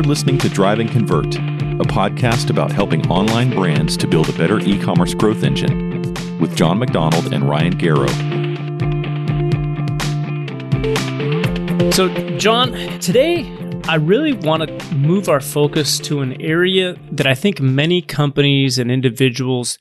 [0.00, 4.32] You're listening to Drive and Convert, a podcast about helping online brands to build a
[4.32, 6.00] better e commerce growth engine
[6.40, 8.08] with Jon MacDonald and Ryan Garrow.
[11.92, 13.54] So, John, today
[13.88, 18.78] I really want to move our focus to an area that I think many companies
[18.78, 19.78] and individuals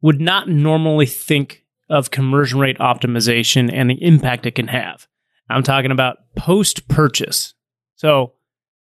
[0.00, 5.08] would not normally think of conversion rate optimization and the impact it can have.
[5.50, 7.54] I'm talking about post purchase.
[7.96, 8.34] So,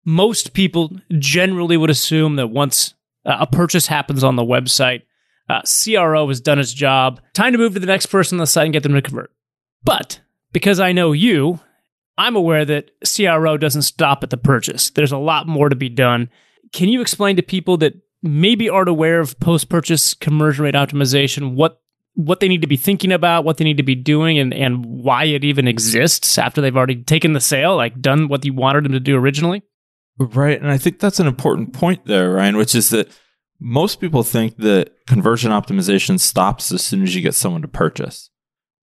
[0.05, 2.93] most people generally would assume that once
[3.25, 5.01] uh, a purchase happens on the website,
[5.49, 7.19] uh, CRO has done its job.
[7.33, 9.31] Time to move to the next person on the site and get them to convert.
[9.83, 11.59] But because I know you,
[12.17, 14.89] I'm aware that CRO doesn't stop at the purchase.
[14.91, 16.29] There's a lot more to be done.
[16.71, 21.55] Can you explain to people that maybe aren't aware of post purchase conversion rate optimization
[21.55, 21.81] what
[22.15, 24.85] what they need to be thinking about, what they need to be doing, and, and
[24.85, 28.85] why it even exists after they've already taken the sale, like done what you wanted
[28.85, 29.61] them to do originally?
[30.17, 30.59] Right.
[30.61, 33.09] And I think that's an important point there, Ryan, which is that
[33.59, 38.29] most people think that conversion optimization stops as soon as you get someone to purchase.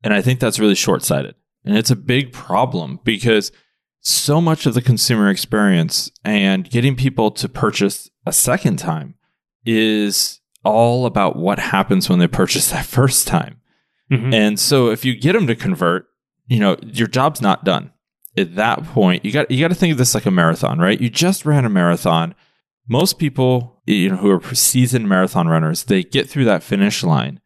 [0.03, 1.35] And I think that's really short sighted.
[1.65, 3.53] And it's a big problem because
[4.01, 9.15] so much of the consumer experience and getting people to purchase a second time
[9.65, 13.61] is all about what happens when they purchase that first time.
[14.11, 14.35] Mm-hmm.
[14.35, 16.07] And so if you get them to convert,
[16.47, 17.92] you know, your job's not done
[18.37, 21.01] at that point, you got you got to think of this like a marathon, right?
[21.01, 22.35] You just ran a marathon.
[22.89, 27.41] Most people, you know, who are seasoned marathon runners, they get through that finish line.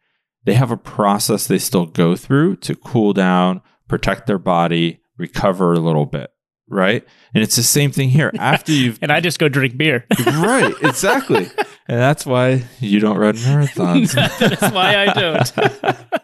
[0.45, 5.73] They have a process they still go through to cool down, protect their body, recover
[5.73, 6.31] a little bit,
[6.69, 7.05] right?
[7.33, 8.31] And it's the same thing here.
[8.39, 10.73] After you've and I just go drink beer, right?
[10.81, 11.49] Exactly,
[11.87, 14.13] and that's why you don't run marathons.
[14.39, 16.21] that's why I don't.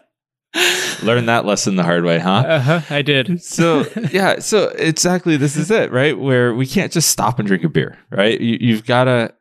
[1.02, 2.44] Learn that lesson the hard way, huh?
[2.46, 3.42] Uh-huh, I did.
[3.42, 6.18] so yeah, so exactly this is it, right?
[6.18, 8.40] Where we can't just stop and drink a beer, right?
[8.40, 9.34] You, you've got to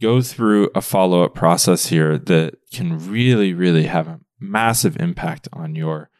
[0.00, 5.48] go through a follow up process here that can really, really have a massive impact
[5.52, 6.10] on your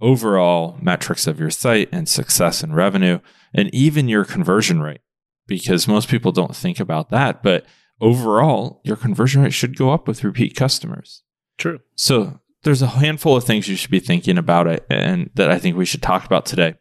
[0.00, 3.18] overall metrics of your site and success and revenue,
[3.54, 5.00] and even your conversion rate,
[5.46, 7.42] because most people don't think about that.
[7.42, 7.66] But
[8.00, 11.22] overall, your conversion rate should go up with repeat customers.
[11.58, 11.80] True.
[11.96, 15.58] So there's a handful of things you should be thinking about it and that I
[15.58, 16.74] think we should talk about today.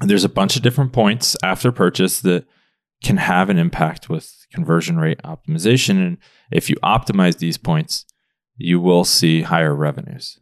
[0.00, 2.44] There's a bunch of different points after purchase that
[3.04, 6.04] can have an impact with conversion rate optimization.
[6.04, 6.18] And
[6.50, 8.04] if you optimize these points,
[8.56, 10.38] you will see higher revenues.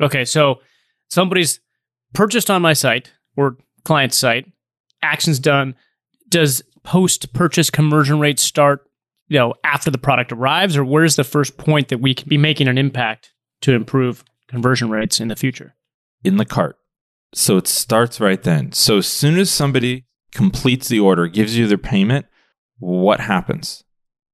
[0.00, 0.60] Okay, so
[1.08, 1.60] somebody's
[2.12, 4.46] purchased on my site or client site,
[5.02, 5.74] actions done.
[6.28, 8.88] Does post purchase conversion rate start,
[9.28, 12.38] you know, after the product arrives, or where's the first point that we can be
[12.38, 13.32] making an impact
[13.62, 15.74] to improve conversion rates in the future?
[16.24, 16.76] In the cart.
[17.34, 18.72] So it starts right then.
[18.72, 22.26] So as soon as somebody completes the order, gives you their payment,
[22.78, 23.84] what happens?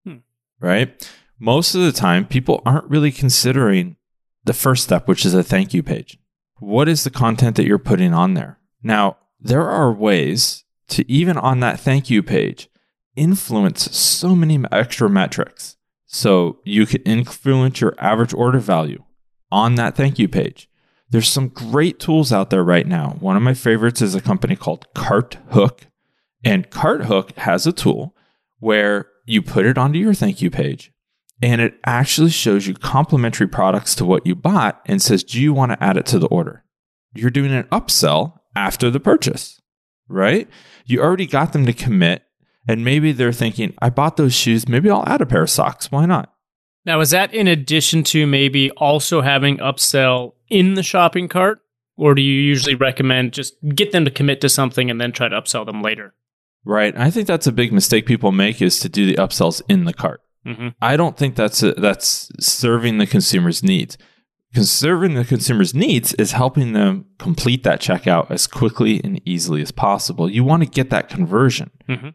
[0.05, 0.19] Hmm.
[0.61, 1.11] Right?
[1.39, 3.97] Most of the time, people aren't really considering
[4.45, 6.19] the first step, which is a thank you page.
[6.59, 8.59] What is the content that you're putting on there?
[8.83, 12.69] Now, there are ways to even on that thank you page
[13.17, 15.77] influence so many extra metrics.
[16.06, 19.04] So you can influence your average order value
[19.55, 20.69] on that thank you page.
[21.11, 23.17] There's some great tools out there right now.
[23.21, 25.87] One of my favorites is a company called Carthook.
[26.45, 28.17] And Carthook has a tool
[28.59, 30.93] where you put it onto your thank you page
[31.41, 35.53] and it actually shows you complementary products to what you bought and says, Do you
[35.53, 36.65] want to add it to the order?
[37.15, 39.61] You're doing an upsell after the purchase,
[40.09, 40.49] right?
[40.85, 42.25] You already got them to commit.
[42.67, 44.67] And maybe they're thinking, I bought those shoes.
[44.67, 45.93] Maybe I'll add a pair of socks.
[45.93, 46.34] Why not?
[46.87, 51.61] Now, is that in addition to maybe also having upsell in the shopping cart?
[51.97, 55.28] Or do you usually recommend just get them to commit to something and then try
[55.28, 56.15] to upsell them later?
[56.65, 56.97] Right.
[56.97, 59.93] I think that's a big mistake people make is to do the upsells in the
[59.93, 60.21] cart.
[60.47, 60.69] Mm-hmm.
[60.83, 63.97] I don't think that's a, that's serving the consumer's needs.
[64.55, 69.73] Serving the consumer's needs is helping them complete that checkout as quickly and easily as
[69.73, 70.31] possible.
[70.31, 71.70] You want to get that conversion.
[71.88, 72.09] Mm-hmm.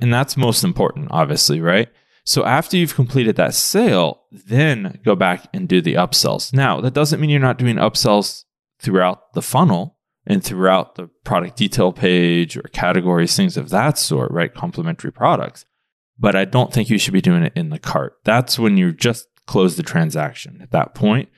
[0.00, 1.88] And that's most important, obviously, right?
[2.24, 6.54] So after you've completed that sale, then go back and do the upsells.
[6.54, 8.44] Now, that doesn't mean you're not doing upsells
[8.80, 14.30] throughout the funnel and throughout the product detail page or categories, things of that sort,
[14.30, 14.54] right?
[14.54, 15.66] Complementary products.
[16.18, 18.14] But I don't think you should be doing it in the cart.
[18.24, 21.28] That's when you just close the transaction at that point.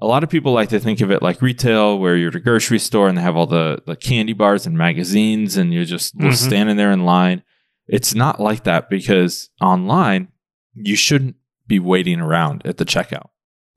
[0.00, 2.40] A lot of people like to think of it like retail, where you're at a
[2.40, 6.16] grocery store and they have all the, the candy bars and magazines, and you're just
[6.16, 6.30] mm-hmm.
[6.30, 7.42] standing there in line.
[7.88, 10.28] It's not like that because online,
[10.74, 11.36] you shouldn't
[11.66, 13.28] be waiting around at the checkout.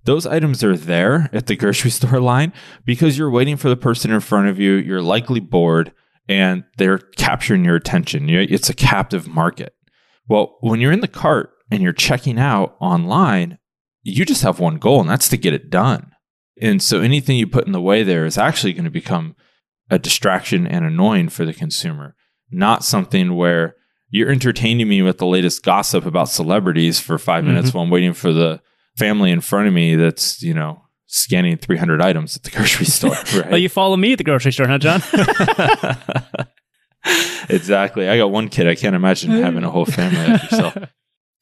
[0.03, 2.53] Those items are there at the grocery store line
[2.85, 4.73] because you're waiting for the person in front of you.
[4.73, 5.93] You're likely bored
[6.27, 8.29] and they're capturing your attention.
[8.29, 9.75] It's a captive market.
[10.27, 13.57] Well, when you're in the cart and you're checking out online,
[14.03, 16.11] you just have one goal, and that's to get it done.
[16.61, 19.35] And so anything you put in the way there is actually going to become
[19.89, 22.15] a distraction and annoying for the consumer,
[22.49, 23.75] not something where
[24.11, 27.53] you're entertaining me with the latest gossip about celebrities for 5 mm-hmm.
[27.53, 28.61] minutes while I'm waiting for the
[28.97, 33.11] family in front of me that's, you know, scanning 300 items at the grocery store.
[33.11, 33.49] Right?
[33.49, 35.01] well, you follow me at the grocery store, huh, John?
[37.49, 38.07] exactly.
[38.09, 38.67] I got one kid.
[38.67, 40.77] I can't imagine having a whole family like yourself.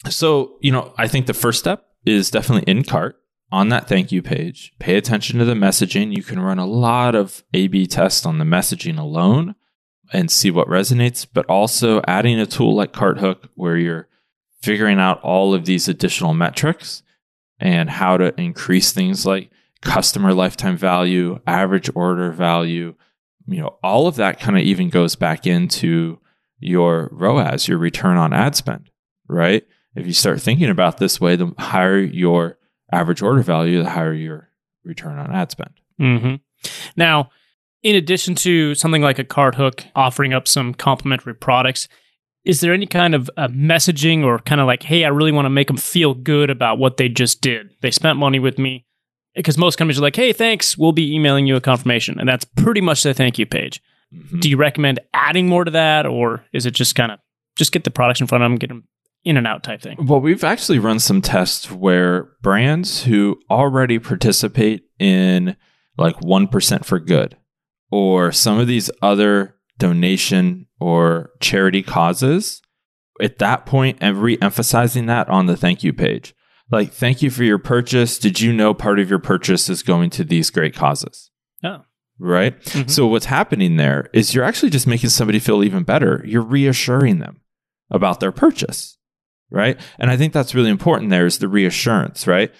[0.09, 3.17] So, you know, I think the first step is definitely in cart
[3.51, 4.73] on that thank you page.
[4.79, 6.15] Pay attention to the messaging.
[6.15, 9.55] You can run a lot of A B tests on the messaging alone
[10.11, 14.07] and see what resonates, but also adding a tool like CartHook where you're
[14.61, 17.03] figuring out all of these additional metrics
[17.59, 19.51] and how to increase things like
[19.81, 22.95] customer lifetime value, average order value,
[23.47, 26.19] you know, all of that kind of even goes back into
[26.59, 28.89] your ROAS, your return on ad spend,
[29.27, 29.65] right?
[29.95, 32.57] If you start thinking about this way, the higher your
[32.91, 34.49] average order value, the higher your
[34.83, 35.73] return on ad spend.
[35.99, 36.35] Mm-hmm.
[36.95, 37.31] Now,
[37.83, 41.87] in addition to something like a CartHook offering up some complimentary products,
[42.43, 45.45] is there any kind of uh, messaging or kind of like, hey, I really want
[45.45, 47.71] to make them feel good about what they just did?
[47.81, 48.85] They spent money with me.
[49.35, 52.19] Because most companies are like, hey, thanks, we'll be emailing you a confirmation.
[52.19, 53.81] And that's pretty much the thank you page.
[54.13, 54.39] Mm-hmm.
[54.39, 56.07] Do you recommend adding more to that?
[56.07, 57.19] Or is it just kind of
[57.55, 58.85] just get the products in front of them, get them
[59.23, 59.97] in and out type thing?
[60.03, 65.55] Well, we've actually run some tests where brands who already participate in
[65.95, 67.37] like 1% for good
[67.91, 72.61] or some of these other donation or charity causes,
[73.21, 76.33] at that point, and re emphasizing that on the thank you page.
[76.71, 78.19] Like, thank you for your purchase.
[78.19, 81.31] Did you know part of your purchase is going to these great causes?
[81.63, 81.83] Oh.
[82.19, 82.59] Right.
[82.61, 82.89] Mm-hmm.
[82.89, 86.21] So, what's happening there is you're actually just making somebody feel even better.
[86.25, 87.41] You're reassuring them
[87.89, 88.99] about their purchase
[89.49, 89.79] right?
[89.97, 92.53] And I think that's really important there is the reassurance, right?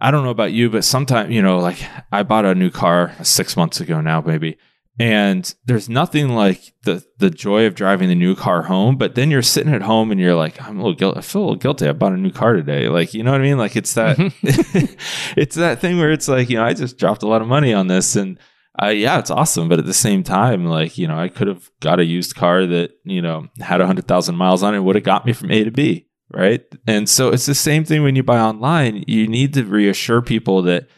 [0.00, 1.78] I don't know about you, but sometimes, you know, like
[2.10, 4.58] I bought a new car six months ago now, maybe.
[4.98, 9.30] And there's nothing like the the joy of driving the new car home, but then
[9.30, 11.18] you're sitting at home and you're like, I'm a little guilty.
[11.18, 11.88] I feel a little guilty.
[11.88, 12.88] I bought a new car today.
[12.88, 13.58] Like, you know what I mean?
[13.58, 14.16] Like it's that
[15.36, 17.72] it's that thing where it's like, you know, I just dropped a lot of money
[17.72, 18.38] on this and
[18.82, 19.68] uh, yeah, it's awesome.
[19.68, 22.66] But at the same time, like, you know, I could have got a used car
[22.66, 25.50] that, you know, had a hundred thousand miles on it, would have got me from
[25.50, 26.64] A to B right?
[26.86, 29.04] And so it's the same thing when you buy online.
[29.06, 30.88] You need to reassure people that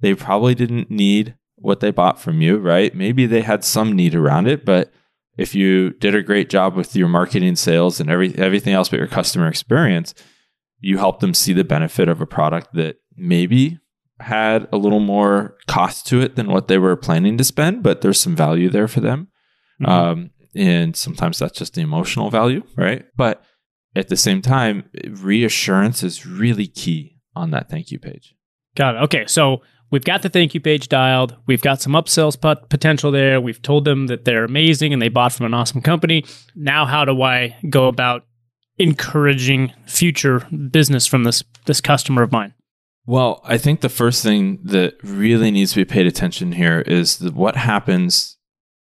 [0.00, 2.94] they probably didn't need what they bought from you, right?
[2.94, 4.92] Maybe they had some need around it, but
[5.38, 8.98] if you did a great job with your marketing, sales, and every everything else but
[8.98, 10.14] your customer experience,
[10.80, 13.78] you help them see the benefit of a product that maybe
[14.20, 18.02] had a little more cost to it than what they were planning to spend, but
[18.02, 19.28] there's some value there for them.
[19.82, 19.90] Mm-hmm.
[19.90, 23.06] Um, and sometimes that's just the emotional value, right?
[23.16, 23.42] But
[23.96, 28.34] at the same time, reassurance is really key on that thank you page.
[28.76, 29.02] Got it.
[29.04, 29.24] Okay.
[29.26, 31.36] So we've got the thank you page dialed.
[31.46, 33.40] We've got some upsells pot- potential there.
[33.40, 36.24] We've told them that they're amazing and they bought from an awesome company.
[36.54, 38.26] Now, how do I go about
[38.78, 40.40] encouraging future
[40.70, 42.54] business from this this customer of mine?
[43.06, 47.20] Well, I think the first thing that really needs to be paid attention here is
[47.32, 48.38] what happens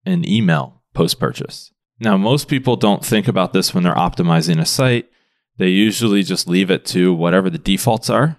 [0.07, 1.73] in email post purchase.
[1.99, 5.09] Now, most people don't think about this when they're optimizing a site.
[5.59, 8.39] They usually just leave it to whatever the defaults are,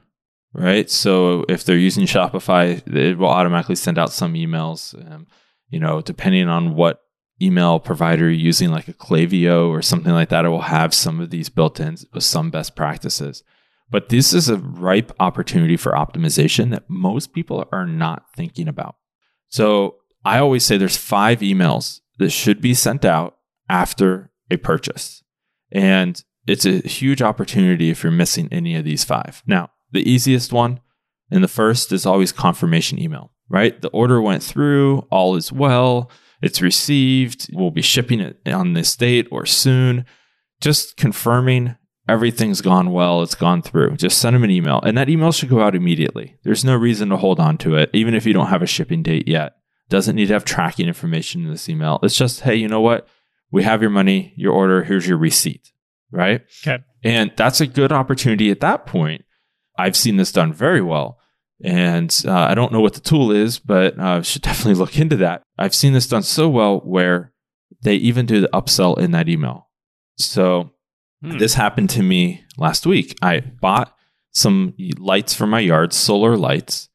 [0.54, 0.90] right?
[0.90, 4.94] So if they're using Shopify, it will automatically send out some emails.
[5.12, 5.28] Um,
[5.70, 7.02] you know, depending on what
[7.42, 11.20] email provider you're using, like a Klaviyo or something like that, it will have some
[11.20, 13.44] of these built in with some best practices.
[13.90, 18.96] But this is a ripe opportunity for optimization that most people are not thinking about.
[19.50, 23.38] So I always say there's five emails that should be sent out
[23.70, 25.24] after a purchase.
[25.72, 29.44] And it's a huge opportunity if you're missing any of these five.
[29.46, 30.80] Now, the easiest one
[31.32, 33.82] and the first is always confirmation email, right?
[33.82, 38.96] The order went through, all is well, it's received, we'll be shipping it on this
[38.96, 40.06] date or soon.
[40.60, 43.96] Just confirming everything's gone well, it's gone through.
[43.96, 44.82] Just send them an email.
[44.82, 46.38] And that email should go out immediately.
[46.44, 49.04] There's no reason to hold on to it, even if you don't have a shipping
[49.04, 49.56] date yet.
[49.90, 52.00] Doesn't need to have tracking information in this email.
[52.04, 53.08] It's just, hey, you know what?
[53.54, 55.72] we have your money, your order, here's your receipt,
[56.12, 56.42] right?
[56.66, 56.84] Okay.
[57.04, 59.24] And that's a good opportunity at that point.
[59.84, 61.20] I've seen this done very well.
[61.64, 64.98] And uh, I don't know what the tool is, but I uh, should definitely look
[64.98, 65.44] into that.
[65.58, 67.32] I've seen this done so well where
[67.82, 69.70] they even do the upsell in that email.
[70.18, 70.72] So
[71.22, 71.38] hmm.
[71.38, 73.18] this happened to me last week.
[73.22, 73.96] I bought
[74.32, 76.90] some lights for my yard, solar lights,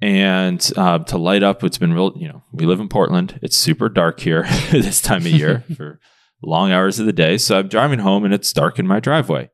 [0.00, 3.56] and uh, to light up it's been real you know we live in portland it's
[3.56, 5.98] super dark here this time of year for
[6.42, 9.50] long hours of the day so i'm driving home and it's dark in my driveway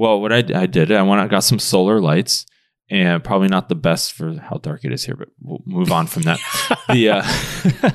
[0.00, 2.46] Well, what I, I did, I went, I got some solar lights
[2.88, 6.06] and probably not the best for how dark it is here, but we'll move on
[6.06, 6.40] from that.
[6.88, 7.90] the, uh,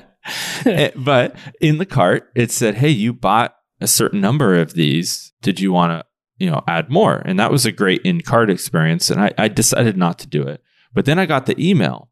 [0.68, 5.34] eh, but in the cart, it said, Hey, you bought a certain number of these.
[5.42, 6.06] Did you want to,
[6.38, 7.24] you know, add more?
[7.26, 9.10] And that was a great in cart experience.
[9.10, 10.62] And I, I decided not to do it.
[10.94, 12.12] But then I got the email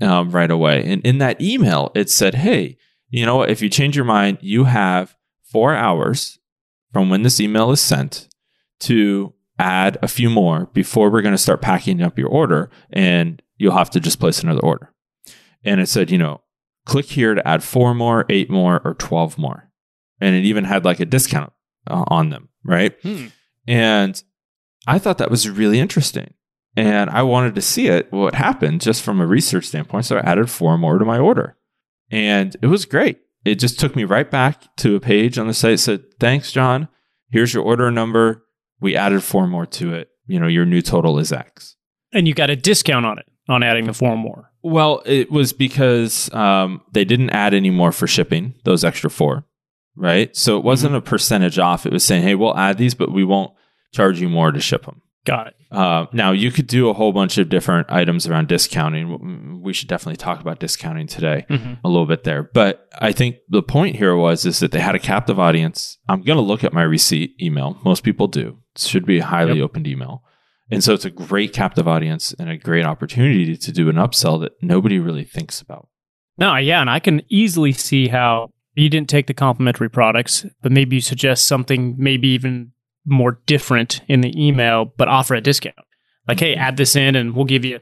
[0.00, 0.90] um, right away.
[0.90, 2.78] And in that email, it said, Hey,
[3.10, 3.50] you know what?
[3.50, 6.38] If you change your mind, you have four hours
[6.94, 8.26] from when this email is sent
[8.80, 13.42] to add a few more before we're going to start packing up your order and
[13.56, 14.92] you'll have to just place another order.
[15.64, 16.42] And it said, you know,
[16.86, 19.70] click here to add four more, eight more, or 12 more.
[20.20, 21.52] And it even had like a discount
[21.88, 22.96] uh, on them, right?
[23.02, 23.26] Hmm.
[23.66, 24.22] And
[24.86, 26.34] I thought that was really interesting.
[26.76, 30.06] And I wanted to see it, what happened just from a research standpoint.
[30.06, 31.56] So I added four more to my order.
[32.10, 33.20] And it was great.
[33.44, 36.88] It just took me right back to a page on the site said, Thanks, John.
[37.30, 38.43] Here's your order number
[38.84, 40.10] we added four more to it.
[40.26, 41.76] You know, your new total is X.
[42.12, 44.50] And you got a discount on it on adding the four more.
[44.62, 49.46] Well, it was because um, they didn't add any more for shipping, those extra four,
[49.96, 50.34] right?
[50.36, 50.98] So it wasn't mm-hmm.
[50.98, 51.86] a percentage off.
[51.86, 53.52] It was saying, hey, we'll add these, but we won't
[53.92, 55.00] charge you more to ship them.
[55.24, 55.54] Got it.
[55.70, 59.62] Uh, now, you could do a whole bunch of different items around discounting.
[59.62, 61.74] We should definitely talk about discounting today mm-hmm.
[61.82, 62.42] a little bit there.
[62.42, 65.98] But I think the point here was is that they had a captive audience.
[66.08, 67.80] I'm going to look at my receipt email.
[67.84, 68.58] Most people do.
[68.76, 69.64] Should be a highly yep.
[69.64, 70.22] opened email.
[70.70, 74.40] And so it's a great captive audience and a great opportunity to do an upsell
[74.40, 75.88] that nobody really thinks about.
[76.38, 76.80] No, yeah.
[76.80, 81.02] And I can easily see how you didn't take the complimentary products, but maybe you
[81.02, 82.72] suggest something maybe even
[83.04, 85.76] more different in the email, but offer a discount.
[86.26, 86.62] Like, hey, mm-hmm.
[86.62, 87.80] add this in and we'll give you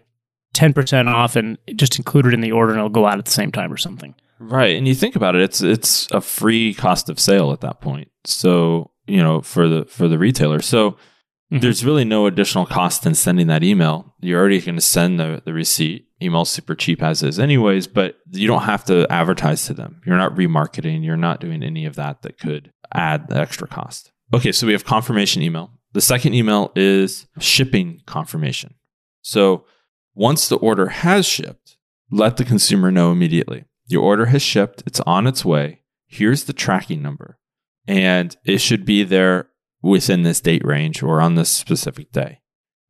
[0.54, 3.30] 10% off and just include it in the order and it'll go out at the
[3.30, 4.14] same time or something.
[4.38, 4.76] Right.
[4.76, 8.11] And you think about it, it's it's a free cost of sale at that point.
[8.25, 10.61] So, you know, for the for the retailer.
[10.61, 11.59] So mm-hmm.
[11.59, 14.14] there's really no additional cost in sending that email.
[14.21, 16.09] You're already going to send the, the receipt.
[16.21, 20.00] email super cheap as is anyways, but you don't have to advertise to them.
[20.06, 24.12] You're not remarketing, you're not doing any of that that could add the extra cost.
[24.35, 25.71] Okay, so we have confirmation email.
[25.92, 28.75] The second email is shipping confirmation.
[29.21, 29.66] So
[30.14, 31.76] once the order has shipped,
[32.11, 33.64] let the consumer know immediately.
[33.87, 35.82] Your order has shipped, it's on its way.
[36.06, 37.38] Here's the tracking number.
[37.86, 39.48] And it should be there
[39.82, 42.40] within this date range or on this specific day.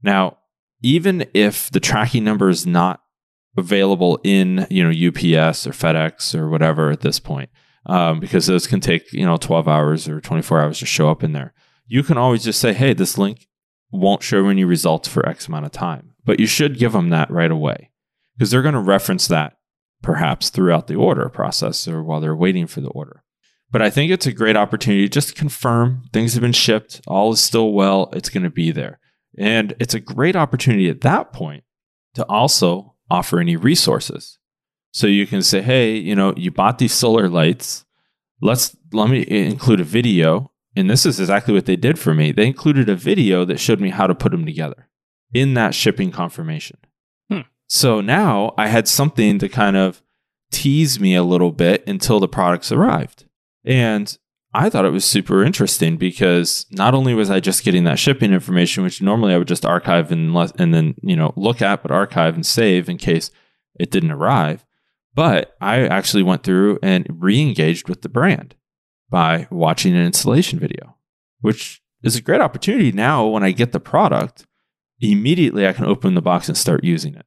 [0.02, 0.38] Now,
[0.82, 3.00] even if the tracking number is not
[3.56, 7.50] available in, you know, UPS or FedEx or whatever at this point,
[7.86, 11.22] um, because those can take you know 12 hours or 24 hours to show up
[11.22, 11.52] in there.
[11.86, 13.48] You can always just say, hey, this link
[13.90, 17.30] won't show any results for X amount of time, but you should give them that
[17.30, 17.90] right away
[18.36, 19.58] because they're going to reference that
[20.00, 23.22] perhaps throughout the order process or while they're waiting for the order.
[23.72, 27.32] But I think it's a great opportunity just to confirm things have been shipped, all
[27.32, 29.00] is still well, it's going to be there.
[29.38, 31.64] And it's a great opportunity at that point
[32.14, 34.38] to also offer any resources.
[34.92, 37.86] So you can say, hey, you know, you bought these solar lights.
[38.42, 40.52] Let's let me include a video.
[40.76, 42.30] And this is exactly what they did for me.
[42.30, 44.90] They included a video that showed me how to put them together
[45.32, 46.76] in that shipping confirmation.
[47.30, 47.40] Hmm.
[47.68, 50.02] So now I had something to kind of
[50.50, 53.24] tease me a little bit until the products arrived.
[53.64, 54.16] And
[54.54, 58.32] I thought it was super interesting because not only was I just getting that shipping
[58.32, 61.90] information, which normally I would just archive and and then you know look at, but
[61.90, 63.30] archive and save in case
[63.78, 64.64] it didn't arrive.
[65.14, 68.54] But I actually went through and re engaged with the brand
[69.10, 70.96] by watching an installation video,
[71.40, 74.46] which is a great opportunity now when I get the product.
[75.00, 77.26] Immediately, I can open the box and start using it.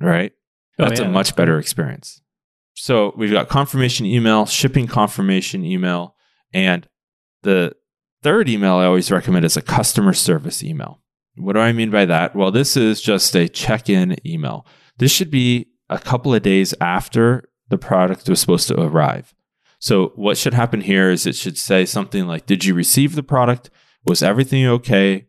[0.00, 0.32] Right?
[0.78, 2.21] Oh, that's yeah, a much better experience.
[2.74, 6.16] So we've got confirmation email, shipping confirmation email,
[6.52, 6.88] and
[7.42, 7.74] the
[8.22, 11.00] third email I always recommend is a customer service email.
[11.36, 12.36] What do I mean by that?
[12.36, 14.66] Well, this is just a check in email.
[14.98, 19.34] This should be a couple of days after the product was supposed to arrive.
[19.78, 23.22] So, what should happen here is it should say something like, Did you receive the
[23.22, 23.70] product?
[24.04, 25.26] Was everything okay?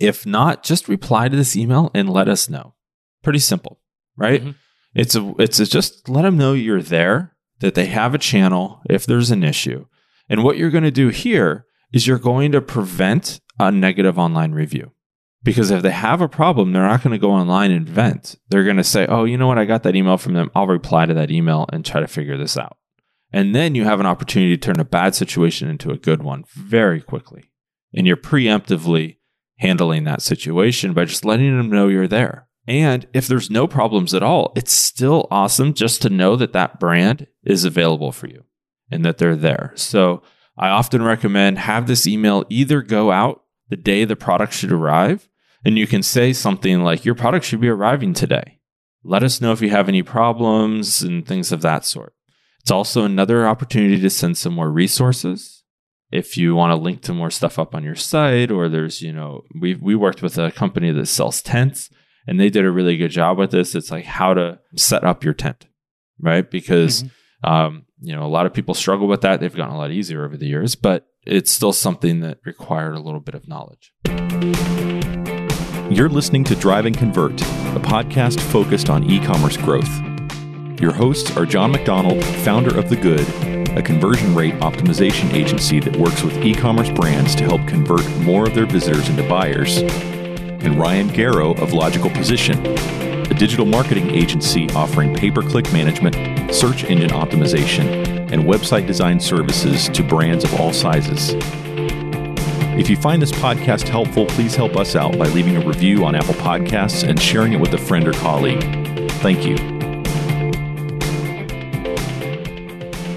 [0.00, 2.74] If not, just reply to this email and let us know.
[3.22, 3.80] Pretty simple,
[4.16, 4.40] right?
[4.42, 4.50] Mm-hmm.
[4.98, 8.82] It's a, it's a just let them know you're there, that they have a channel
[8.90, 9.86] if there's an issue.
[10.28, 14.52] And what you're going to do here is you're going to prevent a negative online
[14.52, 14.92] review.
[15.44, 18.34] Because if they have a problem, they're not going to go online and vent.
[18.48, 19.58] They're going to say, oh, you know what?
[19.58, 20.50] I got that email from them.
[20.54, 22.76] I'll reply to that email and try to figure this out.
[23.32, 26.44] And then you have an opportunity to turn a bad situation into a good one
[26.54, 27.52] very quickly.
[27.94, 29.18] And you're preemptively
[29.58, 32.47] handling that situation by just letting them know you're there.
[32.68, 36.78] And if there's no problems at all, it's still awesome just to know that that
[36.78, 38.44] brand is available for you
[38.90, 39.72] and that they're there.
[39.74, 40.22] So
[40.58, 45.30] I often recommend have this email either go out the day the product should arrive.
[45.64, 48.60] And you can say something like, Your product should be arriving today.
[49.02, 52.14] Let us know if you have any problems and things of that sort.
[52.60, 55.64] It's also another opportunity to send some more resources.
[56.12, 59.12] If you want to link to more stuff up on your site, or there's, you
[59.12, 61.90] know, we we worked with a company that sells tents
[62.28, 63.74] and they did a really good job with this.
[63.74, 65.66] It's like how to set up your tent,
[66.20, 66.48] right?
[66.48, 67.50] Because, mm-hmm.
[67.50, 69.40] um, you know, a lot of people struggle with that.
[69.40, 73.00] They've gotten a lot easier over the years, but it's still something that required a
[73.00, 73.94] little bit of knowledge.
[75.90, 79.88] You're listening to Drive and Convert, a podcast focused on e commerce growth.
[80.82, 83.26] Your hosts are Jon MacDonald, founder of The Good,
[83.70, 88.46] a conversion rate optimization agency that works with e commerce brands to help convert more
[88.46, 89.82] of their visitors into buyers,
[90.60, 96.14] and Ryan Garrow of Logical Position, a digital marketing agency offering pay per click management,
[96.54, 101.34] search engine optimization, and website design services to brands of all sizes.
[102.78, 106.14] If you find this podcast helpful, please help us out by leaving a review on
[106.14, 108.62] Apple Podcasts and sharing it with a friend or colleague.
[109.20, 109.56] Thank you.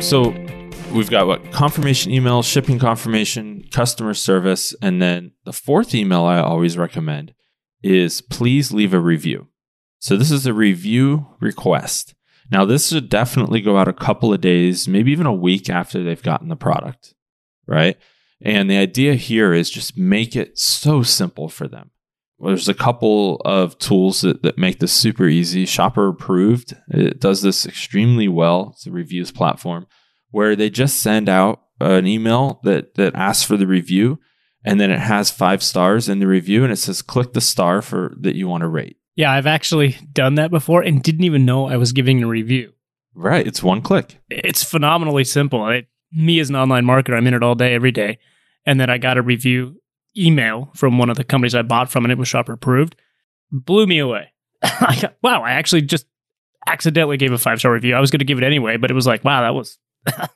[0.02, 0.34] So
[0.92, 6.40] we've got what confirmation email, shipping confirmation, customer service, and then the fourth email I
[6.40, 7.34] always recommend
[7.84, 9.48] is please leave a review.
[10.00, 12.16] So this is a review request.
[12.52, 16.04] Now this should definitely go out a couple of days, maybe even a week after
[16.04, 17.14] they've gotten the product,
[17.68, 17.98] right?
[18.42, 21.92] And the idea here is just make it so simple for them.
[22.40, 25.68] There's a couple of tools that, that make this super easy.
[25.68, 26.76] Shopper approved.
[26.90, 28.72] It does this extremely well.
[28.74, 29.86] It's a reviews platform
[30.32, 34.20] where they just send out an email that, that asks for the review
[34.64, 37.82] and then it has five stars in the review and it says click the star
[37.82, 38.98] for that you want to rate.
[39.16, 42.74] Yeah, I've actually done that before and didn't even know I was giving a review.
[43.14, 43.46] Right.
[43.46, 44.20] It's one click.
[44.30, 45.68] It's phenomenally simple.
[45.70, 48.20] It, me as an online marketer, I'm in it all day, every day.
[48.66, 49.82] And then I got a review
[50.16, 52.96] email from one of the companies I bought from, and it was shopper approved.
[53.52, 54.32] Blew me away.
[54.62, 56.06] I got, wow, I actually just
[56.68, 57.96] accidentally gave a five star review.
[57.96, 59.78] I was going to give it anyway, but it was like, wow, that was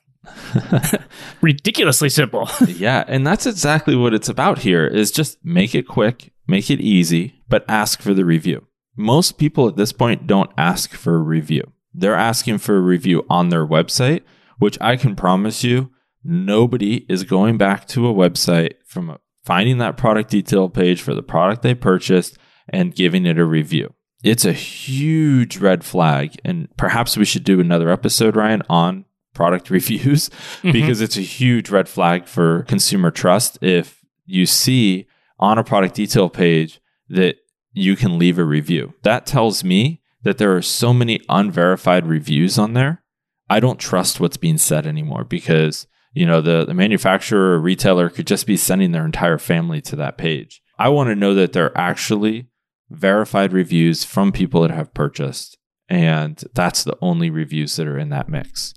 [1.40, 2.48] ridiculously simple.
[2.66, 6.80] yeah, and that's exactly what it's about here is just make it quick, make it
[6.80, 8.66] easy, but ask for the review.
[8.96, 11.72] Most people at this point don't ask for a review.
[11.92, 14.22] They're asking for a review on their website,
[14.58, 15.90] which I can promise you
[16.24, 21.22] nobody is going back to a website from finding that product detail page for the
[21.22, 22.36] product they purchased
[22.68, 23.94] and giving it a review.
[24.24, 26.40] It's a huge red flag.
[26.44, 29.04] And perhaps we should do another episode, Ryan, on
[29.36, 30.72] product reviews mm-hmm.
[30.72, 35.06] because it's a huge red flag for consumer trust if you see
[35.38, 37.36] on a product detail page that
[37.72, 38.94] you can leave a review.
[39.02, 43.04] That tells me that there are so many unverified reviews on there.
[43.48, 48.08] I don't trust what's being said anymore because you know, the, the manufacturer or retailer
[48.08, 50.62] could just be sending their entire family to that page.
[50.78, 52.48] I want to know that they're actually
[52.88, 55.58] verified reviews from people that have purchased.
[55.90, 58.72] And that's the only reviews that are in that mix.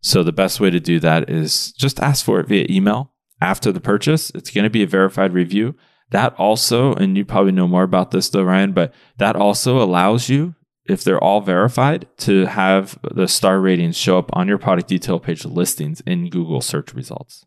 [0.00, 3.72] So the best way to do that is just ask for it via email after
[3.72, 4.30] the purchase.
[4.30, 5.74] It's going to be a verified review.
[6.10, 10.28] That also, and you probably know more about this though, Ryan, but that also allows
[10.28, 10.54] you
[10.88, 15.20] if they're all verified, to have the star ratings show up on your product detail
[15.20, 17.44] page listings in Google search results.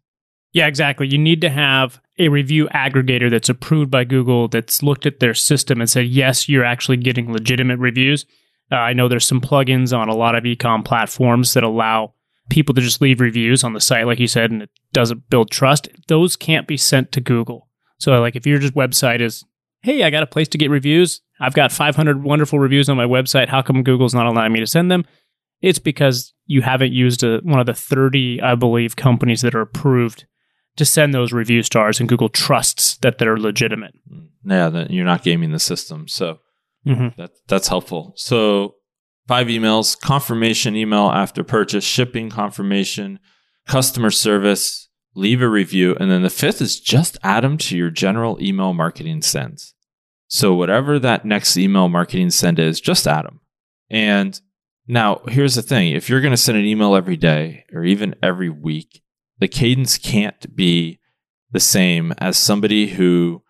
[0.53, 1.07] Yeah, exactly.
[1.07, 5.33] You need to have a review aggregator that's approved by Google that's looked at their
[5.33, 8.25] system and said, yes, you're actually getting legitimate reviews.
[8.71, 12.13] Uh, I know there's some plugins on a lot of ecom platforms that allow
[12.51, 15.49] people to just leave reviews on the site, like you said, and it doesn't build
[15.49, 15.87] trust.
[16.07, 17.69] Those can't be sent to Google.
[17.97, 19.43] So, like, if your just website is,
[19.81, 23.05] hey, I got a place to get reviews, I've got 500 wonderful reviews on my
[23.05, 23.47] website.
[23.47, 25.05] How come Google's not allowing me to send them?
[25.61, 29.61] It's because you haven't used a, one of the 30, I believe, companies that are
[29.61, 30.25] approved
[30.75, 33.93] to send those review stars, and Google trusts that they're legitimate.
[34.43, 36.07] Yeah, that you're not gaming the system.
[36.07, 36.39] So
[36.85, 37.19] mm-hmm.
[37.21, 38.13] that, that's helpful.
[38.15, 38.75] So
[39.27, 43.19] five emails confirmation email after purchase, shipping confirmation,
[43.67, 45.95] customer service, leave a review.
[45.99, 49.73] And then the fifth is just add them to your general email marketing sends.
[50.27, 53.41] So whatever that next email marketing send is, just add them.
[53.89, 54.39] And
[54.87, 55.93] now here's the thing.
[55.93, 59.03] If you're going to send an email every day or even every week,
[59.39, 60.99] the cadence can't be
[61.51, 63.43] the same as somebody who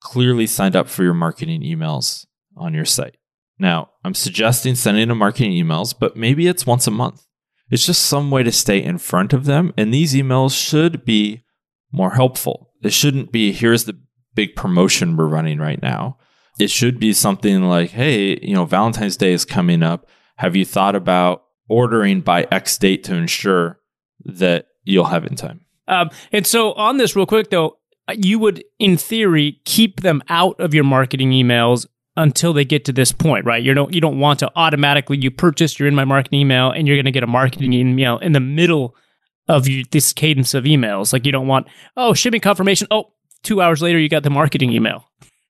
[0.00, 3.17] clearly signed up for your marketing emails on your site.
[3.58, 7.26] Now, I'm suggesting sending them marketing emails, but maybe it's once a month.
[7.70, 9.74] It's just some way to stay in front of them.
[9.76, 11.44] And these emails should be
[11.92, 12.72] more helpful.
[12.82, 13.98] It shouldn't be, here's the
[14.34, 16.18] big promotion we're running right now
[16.58, 20.08] it should be something like, hey, you know, Valentine's Day is coming up.
[20.36, 23.80] Have you thought about ordering by X date to ensure
[24.24, 25.60] that you'll have it in time?
[25.86, 27.78] Um, and so on this, real quick though,
[28.12, 31.86] you would, in theory, keep them out of your marketing emails
[32.18, 33.62] until they get to this point, right?
[33.62, 36.86] You don't you don't want to automatically you purchase, you're in my marketing email, and
[36.86, 38.94] you're going to get a marketing email in the middle
[39.46, 41.12] of this cadence of emails.
[41.12, 42.88] Like you don't want, oh, shipping confirmation.
[42.90, 45.04] Oh, two hours later, you got the marketing email.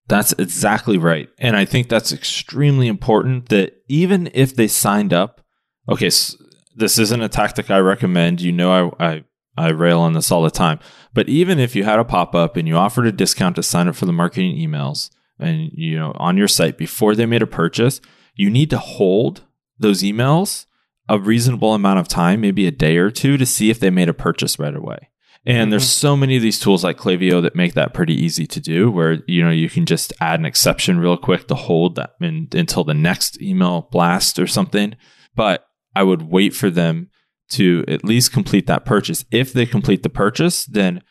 [0.08, 1.28] That's exactly right.
[1.38, 5.40] And I think that's extremely important that even if they signed up,
[5.88, 6.36] okay, so
[6.76, 8.40] this isn't a tactic I recommend.
[8.40, 9.24] You know, I, I,
[9.56, 10.78] I rail on this all the time.
[11.12, 13.88] But even if you had a pop up and you offered a discount to sign
[13.88, 17.46] up for the marketing emails and, you know, on your site before they made a
[17.46, 18.00] purchase,
[18.34, 19.42] you need to hold
[19.78, 20.66] those emails
[21.08, 24.08] a reasonable amount of time, maybe a day or two, to see if they made
[24.08, 25.08] a purchase right away.
[25.46, 25.70] And mm-hmm.
[25.70, 28.90] there's so many of these tools like Klaviyo that make that pretty easy to do,
[28.90, 32.48] where you know you can just add an exception real quick to hold that in,
[32.52, 34.94] until the next email blast or something.
[35.34, 37.08] But I would wait for them
[37.50, 39.24] to at least complete that purchase.
[39.30, 41.02] If they complete the purchase, then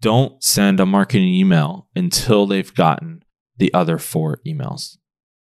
[0.00, 3.24] don't send a marketing email until they've gotten
[3.60, 4.96] the other four emails.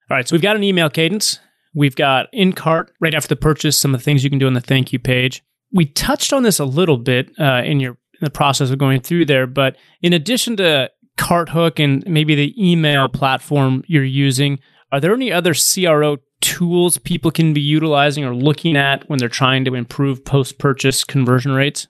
[0.10, 1.40] All right, so we've got an email cadence.
[1.76, 4.48] We've got in cart right after the purchase, some of the things you can do
[4.48, 5.44] on the thank you page.
[5.72, 9.02] We touched on this a little bit uh, in your in the process of going
[9.02, 14.60] through there, but in addition to CartHook and maybe the email platform you're using,
[14.92, 19.28] are there any other CRO tools people can be utilizing or looking at when they're
[19.28, 21.88] trying to improve post purchase conversion rates?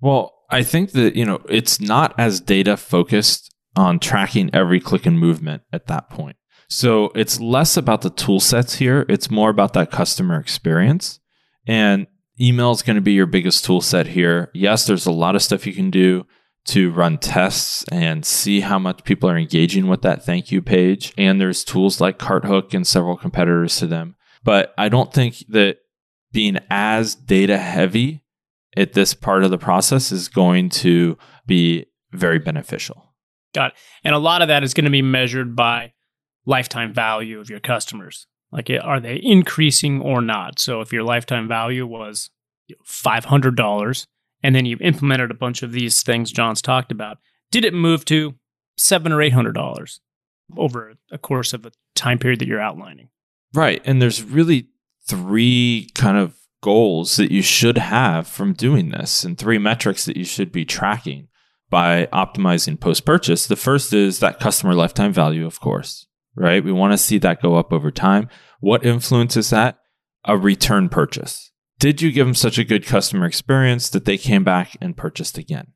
[0.00, 5.06] Well, I think that, you know, it's not as data focused on tracking every click
[5.06, 6.36] and movement at that point.
[6.68, 9.04] So it's less about the tool sets here.
[9.08, 11.20] It's more about that customer experience.
[11.66, 12.06] And
[12.40, 14.50] email is going to be your biggest tool set here.
[14.54, 16.26] Yes, there's a lot of stuff you can do
[16.64, 21.12] to run tests and see how much people are engaging with that thank you page.
[21.18, 24.16] And there's tools like CartHook and several competitors to them.
[24.44, 25.78] But I don't think that
[26.32, 28.24] being as data heavy
[28.76, 33.11] at this part of the process is going to be very beneficial.
[33.54, 33.76] Got it.
[34.04, 35.92] And a lot of that is going to be measured by
[36.46, 38.26] lifetime value of your customers.
[38.50, 40.58] Like, eh, are they increasing or not?
[40.58, 42.30] So, if your lifetime value was
[42.86, 44.06] $500
[44.42, 47.18] and then you implemented a bunch of these things John's talked about,
[47.50, 48.34] did it move to
[48.76, 50.00] seven or $800
[50.56, 53.08] over a course of a time period that you're outlining?
[53.54, 53.82] Right.
[53.84, 54.68] And there's really
[55.06, 60.16] three kind of goals that you should have from doing this and three metrics that
[60.16, 61.28] you should be tracking
[61.72, 63.48] by optimizing post purchase.
[63.48, 66.64] The first is that customer lifetime value, of course right?
[66.64, 68.28] We want to see that go up over time.
[68.60, 69.78] What influences that?
[70.24, 71.50] A return purchase.
[71.78, 75.36] Did you give them such a good customer experience that they came back and purchased
[75.36, 75.72] again?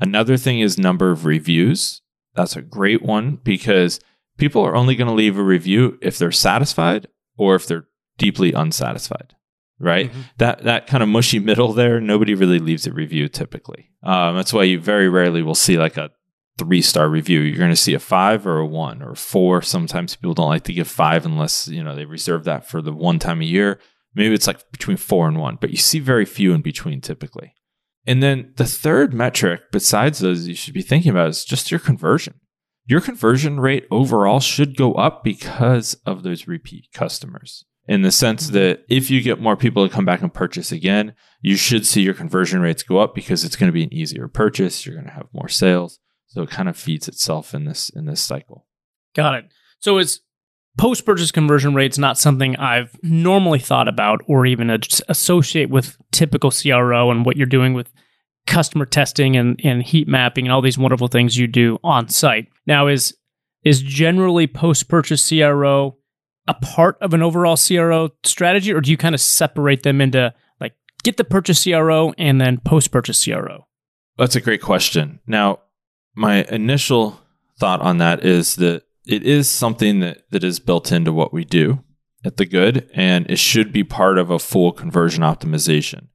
[0.00, 2.00] Another thing is number of reviews.
[2.34, 4.00] That's a great one because
[4.38, 7.86] people are only going to leave a review if they're satisfied or if they're
[8.16, 9.34] deeply unsatisfied
[9.82, 10.10] right?
[10.10, 10.20] Mm-hmm.
[10.36, 13.89] That that kind of mushy middle there, nobody really leaves a review typically.
[14.02, 16.10] Um, that's why you very rarely will see like a
[16.58, 17.40] three star review.
[17.40, 19.62] You're going to see a five or a one or a four.
[19.62, 22.92] Sometimes people don't like to give five unless you know they reserve that for the
[22.92, 23.78] one time a year.
[24.14, 27.54] Maybe it's like between four and one, but you see very few in between typically.
[28.06, 31.80] And then the third metric, besides those, you should be thinking about is just your
[31.80, 32.40] conversion.
[32.86, 37.64] Your conversion rate overall should go up because of those repeat customers.
[37.90, 38.54] In the sense mm-hmm.
[38.54, 42.02] that if you get more people to come back and purchase again, you should see
[42.02, 44.86] your conversion rates go up because it's going to be an easier purchase.
[44.86, 45.98] You're going to have more sales.
[46.28, 48.64] So it kind of feeds itself in this in this cycle.
[49.16, 49.44] Got it.
[49.80, 50.20] So it's
[50.78, 54.70] post purchase conversion rates not something I've normally thought about or even
[55.08, 57.90] associate with typical CRO and what you're doing with
[58.46, 62.46] customer testing and, and heat mapping and all these wonderful things you do on site.
[62.68, 63.16] Now is
[63.64, 65.96] is generally post purchase CRO
[66.48, 70.34] a part of an overall CRO strategy or do you kind of separate them into
[70.60, 73.66] like get the purchase CRO and then post purchase CRO?
[74.18, 75.20] That's a great question.
[75.26, 75.60] Now,
[76.14, 77.20] my initial
[77.58, 81.44] thought on that is that it is something that, that is built into what we
[81.44, 81.84] do
[82.24, 86.08] at the good and it should be part of a full conversion optimization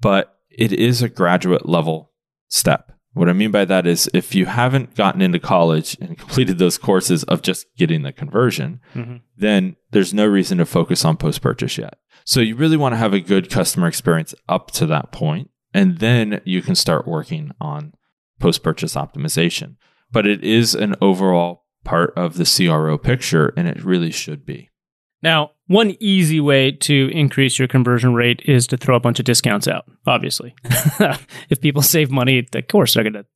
[0.00, 2.12] but it is a graduate level
[2.48, 6.58] step what i mean by that is if you haven't gotten into college and completed
[6.58, 9.16] those courses of just getting the conversion mm-hmm.
[9.36, 12.98] then there's no reason to focus on post purchase yet so you really want to
[12.98, 17.52] have a good customer experience up to that point and then you can start working
[17.60, 17.94] on
[18.38, 19.76] post purchase optimization.
[20.10, 24.68] But it is an overall part of the CRO picture, and it really should be.
[25.22, 29.24] Now, one easy way to increase your conversion rate is to throw a bunch of
[29.24, 30.54] discounts out, obviously.
[31.48, 33.26] if people save money, of course they're going to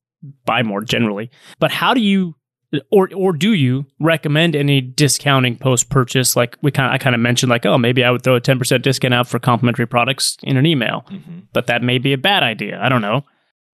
[0.45, 1.31] buy more generally.
[1.59, 2.35] But how do you
[2.91, 6.35] or or do you recommend any discounting post purchase?
[6.35, 8.59] Like we kind I kind of mentioned, like oh maybe I would throw a ten
[8.59, 11.39] percent discount out for complimentary products in an email, mm-hmm.
[11.53, 12.79] but that may be a bad idea.
[12.81, 13.23] I don't know.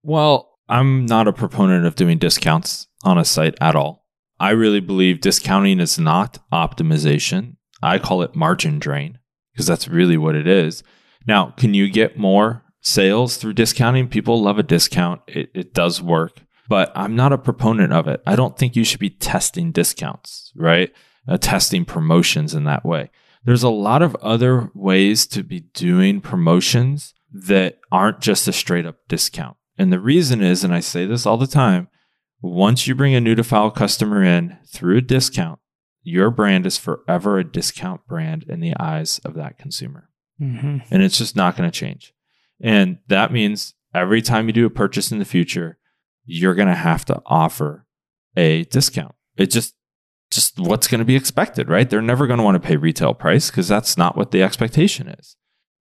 [0.02, 4.06] Well, I'm not a proponent of doing discounts on a site at all.
[4.38, 7.56] I really believe discounting is not optimization.
[7.82, 9.18] I call it margin drain
[9.52, 10.82] because that's really what it is.
[11.26, 14.08] Now, can you get more sales through discounting?
[14.08, 15.22] People love a discount.
[15.26, 18.22] It, it does work, but I'm not a proponent of it.
[18.26, 20.92] I don't think you should be testing discounts, right?
[21.26, 23.10] Uh, testing promotions in that way.
[23.44, 28.86] There's a lot of other ways to be doing promotions that aren't just a straight
[28.86, 29.56] up discount.
[29.76, 31.88] And the reason is, and I say this all the time,
[32.40, 35.58] once you bring a new to file customer in through a discount,
[36.04, 40.10] your brand is forever a discount brand in the eyes of that consumer.
[40.40, 40.78] Mm-hmm.
[40.90, 42.12] And it's just not going to change.
[42.60, 45.78] And that means every time you do a purchase in the future,
[46.24, 47.86] you're going to have to offer
[48.36, 49.14] a discount.
[49.36, 49.74] It just,
[50.30, 51.88] just what's going to be expected, right?
[51.88, 55.08] They're never going to want to pay retail price because that's not what the expectation
[55.08, 55.36] is.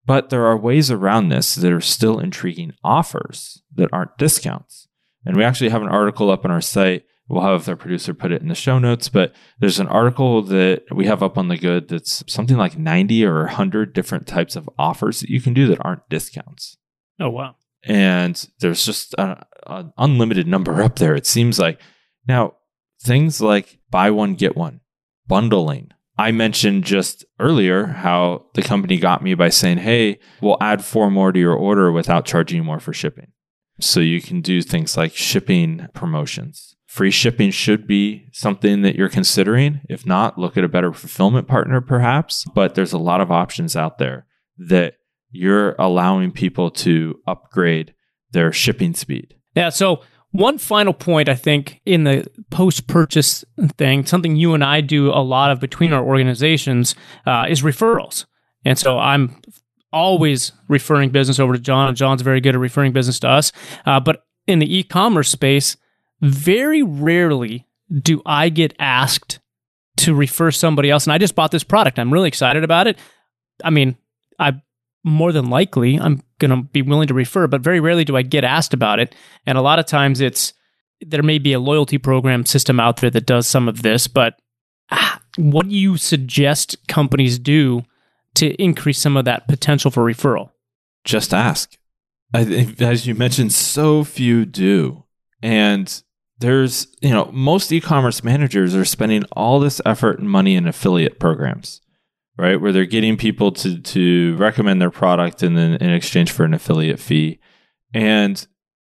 [0.05, 4.87] But there are ways around this that are still intriguing offers that aren't discounts.
[5.25, 8.31] And we actually have an article up on our site We'll have our producer put
[8.31, 11.57] it in the show notes, but there's an article that we have up on the
[11.57, 15.67] good that's something like 90 or 100 different types of offers that you can do
[15.67, 16.77] that aren't discounts.
[17.19, 17.55] Oh, wow.
[17.83, 21.79] And there's just an unlimited number up there, it seems like.
[22.27, 22.55] Now,
[23.03, 24.81] things like buy one, get one,
[25.27, 25.91] bundling.
[26.17, 31.11] I mentioned just earlier how the company got me by saying, hey, we'll add four
[31.11, 33.33] more to your order without charging you more for shipping.
[33.79, 39.09] So you can do things like shipping promotions Free shipping should be something that you're
[39.09, 39.81] considering.
[39.87, 42.45] If not, look at a better fulfillment partner perhaps.
[42.55, 44.25] But there's a lot of options out there
[44.57, 44.95] that
[45.29, 47.93] you're allowing people to upgrade
[48.31, 49.35] their shipping speed.
[49.53, 49.69] Yeah.
[49.69, 53.45] So, one final point, I think, in the post purchase
[53.77, 56.95] thing, something you and I do a lot of between our organizations
[57.27, 58.25] uh, is referrals.
[58.65, 59.39] And so I'm
[59.93, 63.51] always referring business over to John, and John's very good at referring business to us.
[63.85, 65.77] Uh, but in the e commerce space,
[66.21, 69.39] very rarely do I get asked
[69.97, 71.05] to refer somebody else.
[71.05, 71.99] And I just bought this product.
[71.99, 72.97] I'm really excited about it.
[73.63, 73.97] I mean,
[74.37, 74.61] I
[75.03, 78.21] more than likely I'm going to be willing to refer, but very rarely do I
[78.21, 79.15] get asked about it.
[79.45, 80.53] And a lot of times it's
[81.01, 84.39] there may be a loyalty program system out there that does some of this, but
[84.91, 87.83] ah, what do you suggest companies do
[88.35, 90.51] to increase some of that potential for referral?
[91.05, 91.77] Just ask.
[92.33, 95.05] I, as you mentioned, so few do.
[95.41, 96.03] And
[96.39, 100.67] there's, you know, most e commerce managers are spending all this effort and money in
[100.67, 101.81] affiliate programs,
[102.37, 102.59] right?
[102.59, 106.53] Where they're getting people to, to recommend their product and then in exchange for an
[106.53, 107.39] affiliate fee.
[107.93, 108.45] And,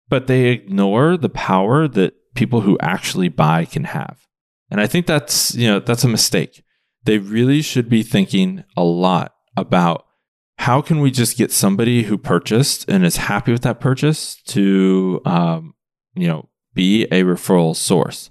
[0.09, 4.25] but they ignore the power that people who actually buy can have.
[4.71, 6.63] And I think that's, you know, that's a mistake.
[7.03, 10.05] They really should be thinking a lot about
[10.57, 15.21] how can we just get somebody who purchased and is happy with that purchase to,
[15.25, 15.75] um,
[16.15, 18.29] you know, be a referral source.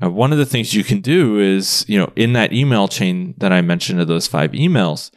[0.00, 3.34] Now, one of the things you can do is, you know, in that email chain
[3.36, 5.10] that I mentioned of those five emails,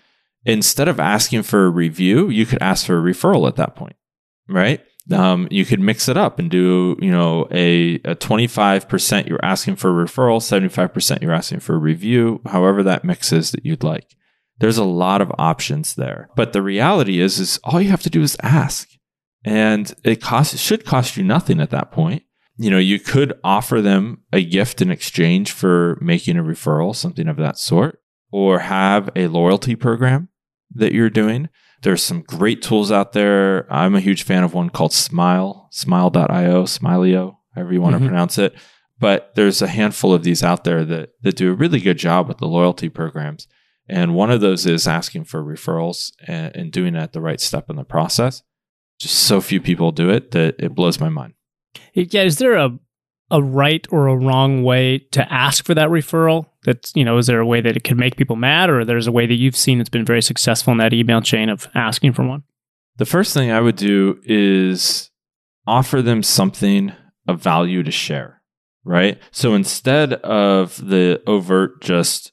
[0.46, 3.96] instead of asking for a review, you could ask for a referral at that point,
[4.50, 4.82] right?
[5.12, 9.76] Um, you could mix it up and do, you know, a, a 25% you're asking
[9.78, 14.16] for a referral, 75% you're asking for a review, however that mixes that you'd like.
[14.60, 16.30] There's a lot of options there.
[16.36, 18.90] But the reality is, is all you have to do is ask.
[19.44, 22.24] And it costs, it should cost you nothing at that point
[22.58, 27.28] you know, you could offer them a gift in exchange for making a referral, something
[27.28, 28.00] of that sort,
[28.32, 30.30] or have a loyalty program
[30.76, 31.50] that you're doing.
[31.82, 33.72] There's some great tools out there.
[33.72, 38.06] I'm a huge fan of one called Smile, smile.io, Smileo, however you want mm-hmm.
[38.06, 38.56] to pronounce it.
[39.00, 42.28] But there's a handful of these out there that, that do a really good job
[42.28, 43.48] with the loyalty programs.
[43.90, 47.42] And one of those is asking for referrals and, and doing it at the right
[47.42, 48.44] step in the process.
[49.00, 51.34] Just so few people do it that it blows my mind.
[51.94, 52.78] Yeah, is there a
[53.32, 56.46] a right or a wrong way to ask for that referral?
[56.66, 59.08] That's you know, is there a way that it could make people mad, or there's
[59.08, 62.14] a way that you've seen that's been very successful in that email chain of asking
[62.14, 62.44] for one?
[62.98, 65.10] The first thing I would do is
[65.66, 66.94] offer them something
[67.28, 68.42] of value to share,
[68.84, 69.20] right?
[69.32, 72.32] So instead of the overt just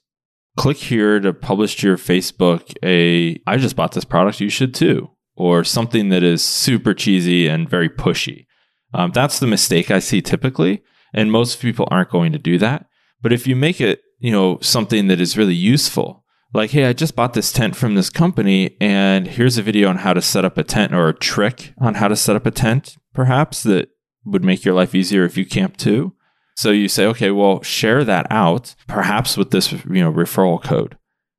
[0.57, 4.75] click here to publish to your Facebook a I just bought this product, you should
[4.75, 8.45] too, or something that is super cheesy and very pushy.
[8.93, 12.87] Um, that's the mistake I see typically, and most people aren't going to do that.
[13.21, 16.23] But if you make it, you know, something that is really useful,
[16.53, 19.97] like, hey, I just bought this tent from this company, and here's a video on
[19.97, 22.51] how to set up a tent or a trick on how to set up a
[22.51, 23.89] tent, perhaps that
[24.25, 26.13] would make your life easier if you camp too.
[26.57, 30.97] So you say, okay, well, share that out, perhaps with this, you know, referral code,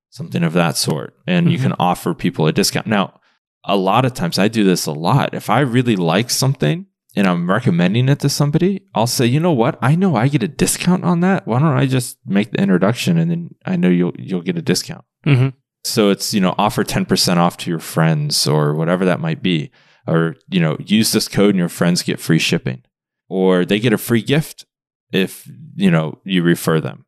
[0.09, 1.53] something of that sort, and mm-hmm.
[1.53, 2.87] you can offer people a discount.
[2.87, 3.21] Now,
[3.65, 5.35] a lot of times I do this a lot.
[5.35, 9.53] If I really like something, and I'm recommending it to somebody, I'll say, you know
[9.53, 9.79] what?
[9.83, 11.47] I know I get a discount on that.
[11.47, 14.63] Why don't I just make the introduction and then I know you'll you'll get a
[14.63, 15.05] discount.
[15.27, 15.49] Mm-hmm.
[15.85, 19.43] So it's you know offer ten percent off to your friends or whatever that might
[19.43, 19.71] be,
[20.07, 22.83] or you know use this code and your friends get free shipping,
[23.29, 24.65] or they get a free gift
[25.13, 27.05] if you know you refer them.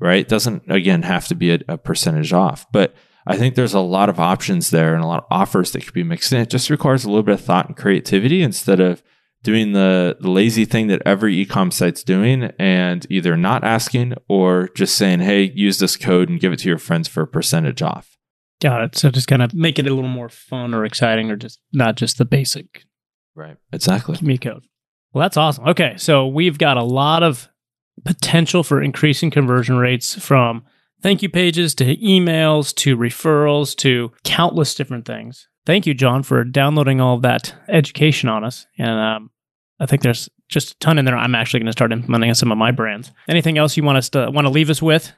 [0.00, 0.20] Right?
[0.20, 2.94] It doesn't again have to be a, a percentage off, but
[3.26, 5.92] I think there's a lot of options there and a lot of offers that could
[5.92, 6.40] be mixed in.
[6.40, 9.02] It just requires a little bit of thought and creativity instead of
[9.42, 14.68] doing the, the lazy thing that every ecom site's doing and either not asking or
[14.74, 17.82] just saying, hey, use this code and give it to your friends for a percentage
[17.82, 18.16] off.
[18.60, 18.96] Got it.
[18.96, 21.96] So just kind of make it a little more fun or exciting or just not
[21.96, 22.84] just the basic
[23.38, 23.56] Right.
[23.72, 24.18] Exactly.
[24.20, 24.64] me code.
[25.12, 25.68] Well, that's awesome.
[25.68, 25.94] Okay.
[25.96, 27.48] So we've got a lot of
[28.04, 30.64] potential for increasing conversion rates from
[31.02, 35.48] thank you pages to emails to referrals to countless different things.
[35.68, 38.66] Thank you, Jon, for downloading all of that education on us.
[38.78, 39.30] And um,
[39.78, 41.14] I think there's just a ton in there.
[41.14, 43.12] I'm actually going to start implementing some of my brands.
[43.28, 45.12] Anything else you want us to want to leave us with?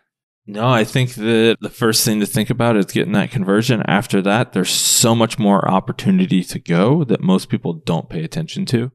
[0.48, 3.84] No, I think that the first thing to think about is getting that conversion.
[3.86, 8.66] After that, there's so much more opportunity to go that most people don't pay attention
[8.66, 8.90] to.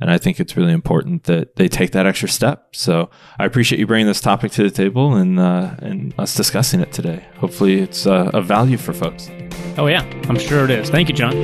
[0.00, 2.74] And I think it's really important that they take that extra step.
[2.74, 6.80] So I appreciate you bringing this topic to the table and uh, and us discussing
[6.80, 7.24] it today.
[7.36, 9.30] Hopefully, it's uh, a value for folks.
[9.76, 10.90] Oh, yeah, I'm sure it is.
[10.90, 11.42] Thank you, Jon.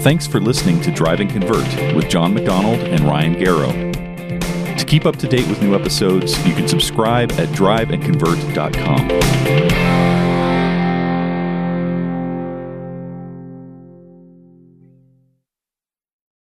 [0.00, 3.92] Thanks for listening to Drive and Convert with Jon MacDonald and Ryan Garrow.
[4.78, 9.85] To keep up to date with new episodes, you can subscribe at driveandconvert.com.